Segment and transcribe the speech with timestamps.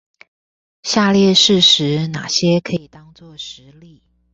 [0.81, 4.01] 下列事實，那些可以當作實例？